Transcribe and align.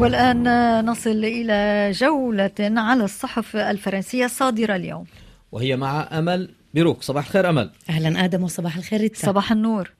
والآن 0.00 0.44
نصل 0.84 1.24
إلى 1.24 1.90
جولة 1.90 2.50
على 2.60 3.04
الصحف 3.04 3.56
الفرنسية 3.56 4.24
الصادرة 4.24 4.76
اليوم. 4.76 5.04
وهي 5.52 5.76
مع 5.76 6.08
أمل 6.18 6.48
بيروك 6.74 7.02
صباح 7.02 7.26
الخير 7.26 7.50
أمل. 7.50 7.70
أهلا 7.88 8.24
آدم 8.24 8.42
وصباح 8.42 8.76
الخير 8.76 9.00
ريتا. 9.00 9.26
صباح 9.26 9.52
النور. 9.52 9.90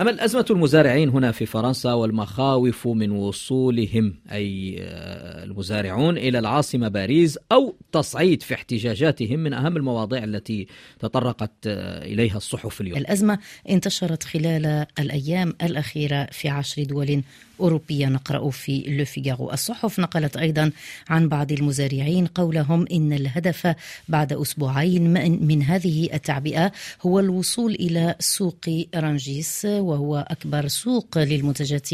أمل 0.00 0.20
أزمة 0.20 0.46
المزارعين 0.50 1.08
هنا 1.08 1.32
في 1.32 1.46
فرنسا 1.46 1.92
والمخاوف 1.92 2.88
من 2.88 3.10
وصولهم 3.10 4.14
أي 4.32 4.76
آه، 4.80 5.44
المزارعون 5.44 6.18
إلى 6.18 6.38
العاصمة 6.38 6.88
باريس 6.88 7.38
أو 7.52 7.74
تصعيد 7.92 8.42
في 8.42 8.54
احتجاجاتهم 8.54 9.38
من 9.38 9.52
أهم 9.52 9.76
المواضيع 9.76 10.24
التي 10.24 10.66
تطرقت 10.98 11.52
آه، 11.66 12.04
إليها 12.04 12.36
الصحف 12.36 12.80
اليوم. 12.80 12.98
الأزمة 12.98 13.38
انتشرت 13.70 14.22
خلال 14.22 14.86
الأيام 14.98 15.54
الأخيرة 15.62 16.28
في 16.32 16.48
عشر 16.48 16.82
دول 16.82 17.22
أوروبية 17.60 18.06
نقرأ 18.06 18.50
في 18.50 18.84
لوفيغارو 18.88 19.52
الصحف 19.52 20.00
نقلت 20.00 20.36
أيضا 20.36 20.70
عن 21.08 21.28
بعض 21.28 21.52
المزارعين 21.52 22.26
قولهم 22.26 22.86
إن 22.92 23.12
الهدف 23.12 23.74
بعد 24.08 24.32
أسبوعين 24.32 25.12
من 25.46 25.62
هذه 25.62 26.03
التعبئة 26.12 26.72
هو 27.02 27.20
الوصول 27.20 27.74
إلى 27.74 28.14
سوق 28.20 28.86
رانجيس 28.94 29.64
وهو 29.64 30.26
أكبر 30.30 30.68
سوق 30.68 31.18
للمنتجات 31.18 31.88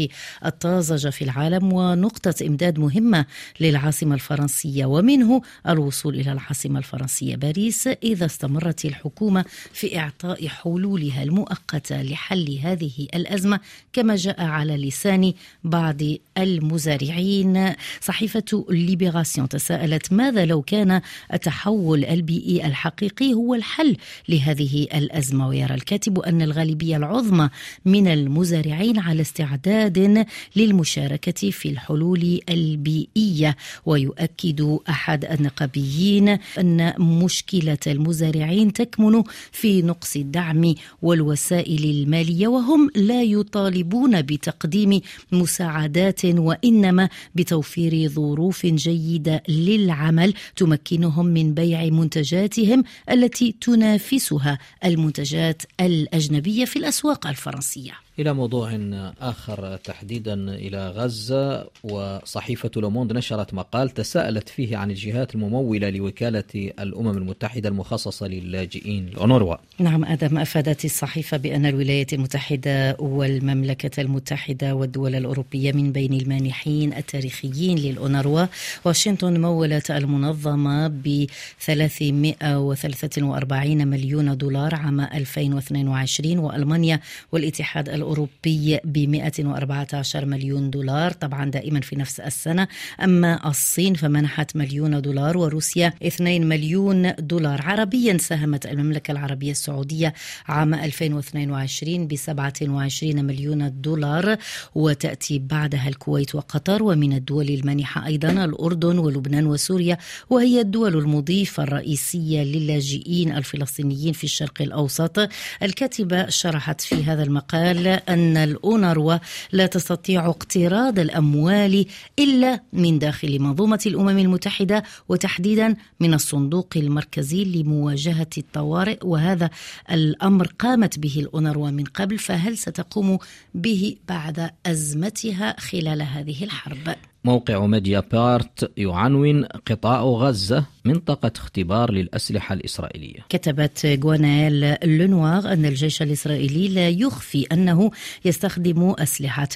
الطازجة 0.45 1.09
في 1.09 1.23
العالم 1.23 1.73
ونقطة 1.73 2.35
إمداد 2.47 2.79
مهمة 2.79 3.25
للعاصمة 3.59 4.15
الفرنسية 4.15 4.85
ومنه 4.85 5.41
الوصول 5.67 6.15
إلى 6.15 6.31
العاصمة 6.31 6.79
الفرنسية 6.79 7.35
باريس 7.35 7.87
إذا 7.87 8.25
استمرت 8.25 8.85
الحكومة 8.85 9.45
في 9.73 9.99
إعطاء 9.99 10.47
حلولها 10.47 11.23
المؤقتة 11.23 12.01
لحل 12.01 12.59
هذه 12.63 13.07
الأزمة 13.15 13.59
كما 13.93 14.15
جاء 14.15 14.41
على 14.41 14.77
لسان 14.77 15.33
بعض 15.63 16.01
المزارعين. 16.37 17.73
صحيفة 18.01 18.65
ليبراسيون 18.69 19.49
تساءلت 19.49 20.13
ماذا 20.13 20.45
لو 20.45 20.61
كان 20.61 21.01
التحول 21.33 22.05
البيئي 22.05 22.67
الحقيقي 22.67 23.33
هو 23.33 23.55
الحل 23.55 23.97
لهذه 24.29 24.87
الأزمة. 24.95 25.47
ويرى 25.47 25.73
الكاتب 25.73 26.19
أن 26.19 26.41
الغالبية 26.41 26.97
العظمى 26.97 27.49
من 27.85 28.07
المزارعين 28.07 28.99
على 28.99 29.21
استعداد 29.21 30.25
للمشاركة 30.55 31.49
في 31.49 31.69
الحلول 31.69 32.39
البيئية. 32.49 33.55
ويؤكد 33.85 34.77
أحد 34.89 35.25
النقابيين 35.25 36.29
أن 36.59 36.93
مشكلة 36.99 37.77
المزارعين 37.87 38.73
تكمن 38.73 39.23
في 39.51 39.81
نقص 39.81 40.15
الدعم 40.15 40.73
والوسائل 41.01 41.83
المالية 41.83 42.47
وهم 42.47 42.89
لا 42.95 43.23
يطالبون 43.23 44.21
بتقديم 44.21 45.01
مساعدات 45.31 46.25
وإنما 46.25 47.09
بتوفير 47.35 48.09
ظروف 48.09 48.65
جيدة 48.65 49.43
للعمل. 49.49 50.33
تمكنهم 50.55 51.25
من 51.25 51.53
بيع 51.53 51.85
منتجاتهم 51.85 52.83
التي 53.11 53.55
تنافسها 53.91 54.59
المنتجات 54.85 55.61
الأجنبية 55.81 56.65
في 56.65 56.79
الأسواق 56.79 57.27
الفرنسية. 57.27 57.93
إلى 58.19 58.33
موضوع 58.33 58.79
آخر 59.21 59.77
تحديدا 59.77 60.33
إلى 60.33 60.89
غزة 60.89 61.67
وصحيفة 61.83 62.71
لوموند 62.75 63.13
نشرت 63.13 63.53
مقال 63.53 63.89
تساءلت 63.89 64.49
فيه 64.49 64.77
عن 64.77 64.91
الجهات 64.91 65.35
الممولة 65.35 65.89
لوكالة 65.89 66.71
الأمم 66.79 67.17
المتحدة 67.17 67.69
المخصصة 67.69 68.27
للاجئين 68.27 69.07
الأونروا 69.07 69.55
نعم 69.79 70.05
آدم 70.05 70.37
أفادت 70.37 70.85
الصحيفة 70.85 71.37
بأن 71.37 71.65
الولايات 71.65 72.13
المتحدة 72.13 72.97
والمملكة 72.99 74.01
المتحدة 74.01 74.75
والدول 74.75 75.15
الأوروبية 75.15 75.71
من 75.71 75.91
بين 75.91 76.13
المانحين 76.13 76.93
التاريخيين 76.93 77.77
للأونروا. 77.77 78.45
واشنطن 78.85 79.41
مولت 79.41 79.91
المنظمة 79.91 80.87
ب 80.87 81.25
343 81.59 83.87
مليون 83.87 84.37
دولار 84.37 84.75
عام 84.75 84.99
2022 85.01 86.39
وألمانيا 86.39 86.99
والاتحاد 87.31 87.89
الأوروبي 88.01 88.79
ب 88.83 88.97
114 89.09 90.25
مليون 90.25 90.69
دولار 90.69 91.11
طبعا 91.11 91.45
دائما 91.45 91.81
في 91.81 91.95
نفس 91.95 92.19
السنة. 92.19 92.67
أما 93.03 93.49
الصين 93.49 93.93
فمنحت 93.93 94.55
مليون 94.55 95.01
دولار 95.01 95.37
وروسيا 95.37 95.93
2 96.03 96.47
مليون 96.47 97.13
دولار. 97.19 97.61
عربيا 97.61 98.17
ساهمت 98.17 98.65
المملكة 98.65 99.11
العربية 99.11 99.51
السعودية 99.51 100.13
عام 100.47 100.73
2022 100.73 102.07
ب 102.07 102.15
27 102.15 103.25
مليون 103.25 103.81
دولار 103.81 104.37
وتأتي 104.75 105.39
بعدها 105.39 105.87
الكويت 105.87 106.35
وقطر 106.35 106.83
ومن 106.83 107.13
الدول 107.13 107.49
المانحة 107.49 108.05
أيضا 108.05 108.45
الأردن 108.45 108.97
ولبنان 108.97 109.45
وسوريا 109.45 109.97
وهي 110.29 110.61
الدول 110.61 110.97
المضيفة 110.97 111.63
الرئيسية 111.63 112.43
للاجئين 112.43 113.31
الفلسطينيين 113.31 114.13
في 114.13 114.23
الشرق 114.23 114.61
الأوسط. 114.61 115.29
الكاتبة 115.63 116.29
شرحت 116.29 116.81
في 116.81 117.03
هذا 117.03 117.23
المقال 117.23 117.90
أن 117.93 118.37
الأونروا 118.37 119.17
لا 119.51 119.65
تستطيع 119.65 120.25
اقتراض 120.25 120.99
الأموال 120.99 121.85
إلا 122.19 122.59
من 122.73 122.99
داخل 122.99 123.39
منظومة 123.39 123.79
الأمم 123.85 124.19
المتحدة 124.19 124.83
وتحديدا 125.09 125.75
من 125.99 126.13
الصندوق 126.13 126.67
المركزي 126.75 127.43
لمواجهة 127.43 128.29
الطوارئ 128.37 128.97
وهذا 129.03 129.49
الأمر 129.91 130.47
قامت 130.59 130.99
به 130.99 131.15
الأونروا 131.17 131.69
من 131.69 131.83
قبل 131.83 132.17
فهل 132.17 132.57
ستقوم 132.57 133.17
به 133.53 133.95
بعد 134.09 134.49
أزمتها 134.65 135.55
خلال 135.59 136.01
هذه 136.01 136.43
الحرب؟ 136.43 137.10
موقع 137.23 137.65
ميديا 137.65 137.99
بارت 138.11 138.71
يعنون 138.77 139.45
قطاع 139.45 140.01
غزة 140.01 140.65
منطقة 140.85 141.31
اختبار 141.35 141.91
للأسلحة 141.91 142.53
الإسرائيلية. 142.53 143.19
كتبت 143.29 143.85
جوانيل 143.85 144.75
لونوار 144.83 145.53
أن 145.53 145.65
الجيش 145.65 146.01
الإسرائيلي 146.01 146.67
لا 146.67 146.89
يخفي 146.89 147.45
أنه 147.51 147.91
يستخدم 148.25 148.95
أسلحة 148.99 149.47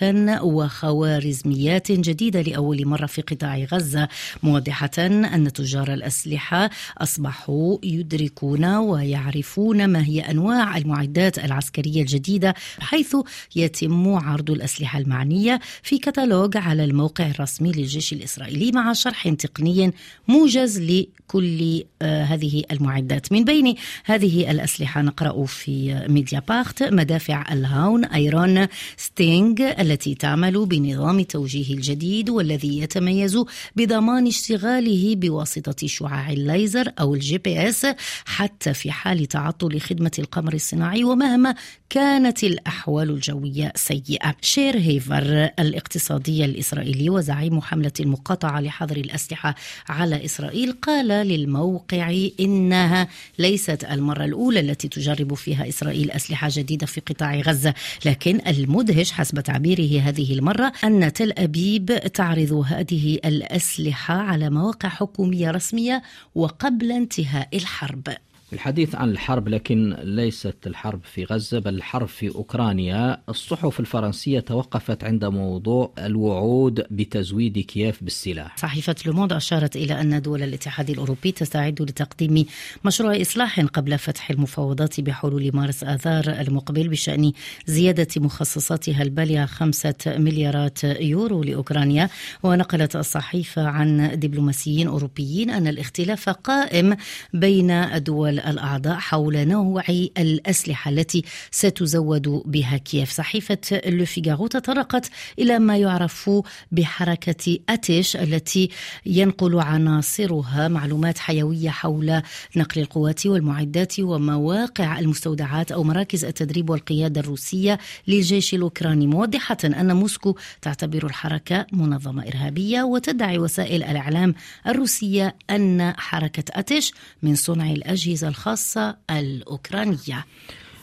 وخوارزميات 0.43 1.91
جديدة 1.91 2.41
لأول 2.41 2.87
مرة 2.87 3.05
في 3.05 3.21
قطاع 3.21 3.57
غزة 3.57 4.07
موضحة 4.43 4.89
أن 4.99 5.53
تجار 5.53 5.93
الأسلحة 5.93 6.69
أصبحوا 6.97 7.77
يدركون 7.83 8.65
ويعرفون 8.65 9.87
ما 9.87 10.05
هي 10.05 10.21
أنواع 10.21 10.77
المعدات 10.77 11.39
العسكرية 11.39 12.01
الجديدة 12.01 12.53
حيث 12.79 13.15
يتم 13.55 14.15
عرض 14.15 14.51
الأسلحة 14.51 14.99
المعنية 14.99 15.59
في 15.83 15.97
كتالوج 15.97 16.57
على 16.57 16.83
الموقع 16.83 17.27
الرسمي. 17.27 17.54
للجيش 17.61 18.13
الإسرائيلي 18.13 18.71
مع 18.71 18.93
شرح 18.93 19.29
تقني 19.29 19.93
موجز 20.27 20.79
كل 21.27 21.83
آه، 22.01 22.23
هذه 22.23 22.63
المعدات. 22.71 23.31
من 23.31 23.43
بين 23.43 23.75
هذه 24.05 24.51
الأسلحة 24.51 25.01
نقرأ 25.01 25.45
في 25.45 26.05
ميديا 26.09 26.39
بارت 26.39 26.83
مدافع 26.83 27.53
الهاون 27.53 28.05
Iron 28.05 28.67
Sting 28.97 29.61
التي 29.61 30.15
تعمل 30.15 30.65
بنظام 30.65 31.21
توجيه 31.21 31.73
الجديد 31.73 32.29
والذي 32.29 32.79
يتميز 32.79 33.39
بضمان 33.75 34.27
اشتغاله 34.27 35.15
بواسطة 35.15 35.87
شعاع 35.87 36.31
الليزر 36.31 36.91
أو 36.99 37.15
ال 37.15 37.37
GPS 37.37 37.87
حتى 38.25 38.73
في 38.73 38.91
حال 38.91 39.25
تعطل 39.25 39.79
خدمة 39.81 40.11
القمر 40.19 40.53
الصناعي 40.53 41.03
ومهما 41.03 41.55
كانت 41.89 42.43
الأحوال 42.43 43.09
الجوية 43.09 43.73
سيئة. 43.75 44.35
شير 44.41 44.77
هيفر 44.77 45.49
الاقتصادي 45.59 46.45
الإسرائيلي 46.45 47.09
وزعيم 47.09 47.44
حملة 47.61 47.91
المقاطعة 47.99 48.59
لحظر 48.59 48.97
الأسلحة 48.97 49.55
على 49.89 50.25
إسرائيل 50.25 50.71
قال 50.71 51.07
للموقع 51.07 52.17
إنها 52.39 53.07
ليست 53.39 53.83
المرة 53.83 54.25
الأولى 54.25 54.59
التي 54.59 54.87
تجرب 54.87 55.33
فيها 55.33 55.69
إسرائيل 55.69 56.11
أسلحة 56.11 56.49
جديدة 56.51 56.85
في 56.85 57.01
قطاع 57.01 57.35
غزة. 57.35 57.73
لكن 58.05 58.41
المدهش 58.47 59.11
حسب 59.11 59.39
تعبيره 59.39 60.01
هذه 60.01 60.33
المرة 60.33 60.71
أن 60.83 61.13
تل 61.13 61.33
أبيب 61.37 61.85
تعرض 62.13 62.65
هذه 62.67 63.19
الأسلحة 63.25 64.13
على 64.13 64.49
مواقع 64.49 64.89
حكومية 64.89 65.51
رسمية 65.51 66.01
وقبل 66.35 66.91
انتهاء 66.91 67.49
الحرب. 67.53 68.24
الحديث 68.53 68.95
عن 68.95 69.09
الحرب 69.09 69.47
لكن 69.47 69.95
ليست 70.03 70.55
الحرب 70.67 70.99
في 71.03 71.23
غزة 71.23 71.59
بل 71.59 71.75
الحرب 71.75 72.07
في 72.07 72.35
أوكرانيا. 72.35 73.21
الصحف 73.29 73.79
الفرنسية 73.79 74.39
توقفت 74.39 75.03
عند 75.03 75.25
موضوع 75.25 75.91
الوعود 75.97 76.85
بتزويد 76.91 77.59
كييف 77.59 78.03
بالسلاح. 78.03 78.57
صحيفة 78.57 78.95
لوموند 79.05 79.33
أشارت 79.33 79.75
إلى 79.75 80.01
أن 80.01 80.21
دول 80.21 80.43
الاتحاد 80.43 80.89
الأوروبي 80.89 81.31
تستعد 81.31 81.81
لتقديم 81.81 82.45
مشروع 82.85 83.21
إصلاح 83.21 83.59
قبل 83.59 83.97
فتح 83.97 84.29
المفاوضات 84.29 85.01
بحلول 85.01 85.51
مارس 85.53 85.83
آذار 85.83 86.23
المقبل 86.27 86.87
بشأن 86.87 87.31
زيادة 87.65 88.07
مخصصاتها 88.17 89.01
البالغة 89.01 89.45
خمسة 89.45 89.95
مليارات 90.07 90.83
يورو 90.83 91.43
لأوكرانيا. 91.43 92.09
ونقلت 92.43 92.95
الصحيفة 92.95 93.67
عن 93.67 94.19
دبلوماسيين 94.19 94.87
أوروبيين 94.87 95.49
أن 95.49 95.67
الاختلاف 95.67 96.29
قائم 96.29 96.95
بين 97.33 97.71
الدول 97.71 98.34
الدول 98.39 98.55
الأعضاء 98.55 98.95
حول 98.95 99.47
نوع 99.47 99.83
الأسلحة 100.17 100.91
التي 100.91 101.23
ستزود 101.51 102.27
بها 102.45 102.77
كييف. 102.77 103.11
صحيفة 103.11 103.81
لوفيغارو 103.85 104.47
تطرقت 104.47 105.09
إلى 105.39 105.59
ما 105.59 105.77
يعرف 105.77 106.29
بحركة 106.71 107.57
أتيش 107.69 108.15
التي 108.15 108.69
ينقل 109.05 109.59
عناصرها 109.59 110.67
معلومات 110.67 111.17
حيوية 111.17 111.69
حول 111.69 112.21
نقل 112.55 112.81
القوات 112.81 113.25
والمعدات 113.25 113.99
ومواقع 113.99 114.99
المستودعات 114.99 115.71
أو 115.71 115.83
مراكز 115.83 116.25
التدريب 116.25 116.69
والقيادة 116.69 117.21
الروسية 117.21 117.79
للجيش 118.07 118.53
الأوكراني. 118.53 119.07
موضحة 119.07 119.57
أن 119.65 119.95
موسكو 119.95 120.35
تعتبر 120.61 121.05
الحركة 121.05 121.65
منظمة 121.71 122.27
إرهابية 122.27 122.83
وتدعي 122.83 123.37
وسائل 123.37 123.83
الإعلام 123.83 124.35
الروسية 124.67 125.35
أن 125.49 125.93
حركة 125.97 126.43
أتش 126.49 126.91
من 127.23 127.35
صنع 127.35 127.71
الأجهزة 127.71 128.24
الخاصة 128.27 128.97
الأوكرانية. 129.11 130.25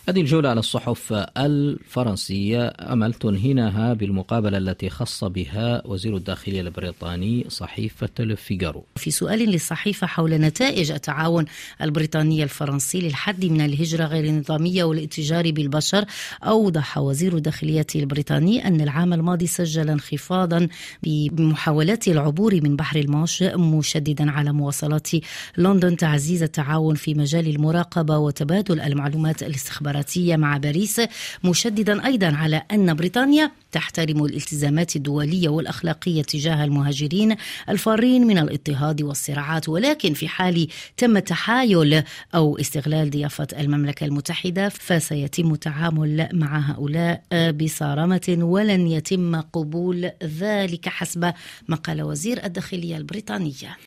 هذه 0.09 0.21
الجولة 0.21 0.49
على 0.49 0.61
الصحف 0.61 1.13
الفرنسية. 1.37 2.73
أمل 2.81 3.15
تنهينها 3.15 3.95
بالمقابلة 3.95 4.59
التي 4.59 4.91
خص 4.91 5.25
بها 5.25 5.83
وزير 5.87 6.17
الداخلية 6.17 6.61
البريطاني 6.61 7.45
صحيفة 7.49 8.09
الفيغارو 8.21 8.85
في 8.97 9.11
سؤال 9.11 9.39
للصحيفة 9.39 10.07
حول 10.07 10.31
نتائج 10.35 10.91
التعاون 10.91 11.45
البريطاني 11.83 12.43
الفرنسي 12.43 13.01
للحد 13.01 13.45
من 13.45 13.61
الهجرة 13.61 14.05
غير 14.05 14.25
النظامية 14.25 14.85
والاتجار 14.85 15.51
بالبشر 15.51 16.05
أوضح 16.45 16.99
وزير 16.99 17.37
الداخلية 17.37 17.87
البريطاني 17.95 18.67
أن 18.67 18.81
العام 18.81 19.13
الماضي 19.13 19.47
سجل 19.47 19.91
انخفاضا 19.91 20.69
بمحاولات 21.03 22.09
العبور 22.09 22.55
من 22.55 22.77
بحر 22.77 22.99
الماش 22.99 23.43
مشددا 23.43 24.31
على 24.31 24.53
مواصلات 24.53 25.09
لندن 25.57 25.97
تعزيز 25.97 26.43
التعاون 26.43 26.95
في 26.95 27.15
مجال 27.15 27.49
المراقبة 27.49 28.19
وتبادل 28.19 28.81
المعلومات 28.81 29.43
الاستخبارية 29.43 29.92
الاستخباراتية 29.93 30.37
مع 30.37 30.57
باريس 30.57 31.01
مشددا 31.45 32.07
أيضا 32.07 32.37
على 32.37 32.63
أن 32.73 32.95
بريطانيا 32.95 33.51
تحترم 33.73 34.25
الالتزامات 34.25 34.97
الدولية 34.97 35.49
والأخلاقية 35.49 36.23
تجاه 36.23 36.65
المهاجرين 36.65 37.37
الفارين 37.69 38.27
من 38.27 38.39
الاضطهاد 38.39 39.03
والصراعات 39.03 39.69
ولكن 39.69 40.15
في 40.15 40.29
حال 40.29 40.69
تم 40.97 41.19
تحايل 41.19 42.03
أو 42.35 42.59
استغلال 42.59 43.11
ضيافة 43.11 43.47
المملكة 43.59 44.05
المتحدة 44.05 44.69
فسيتم 44.69 45.53
التعامل 45.53 46.29
مع 46.33 46.59
هؤلاء 46.59 47.23
بصرامة 47.33 48.37
ولن 48.39 48.87
يتم 48.87 49.41
قبول 49.41 50.11
ذلك 50.23 50.89
حسب 50.89 51.33
ما 51.69 51.77
قال 51.77 52.03
وزير 52.03 52.45
الداخلية 52.45 52.97
البريطانية. 52.97 53.77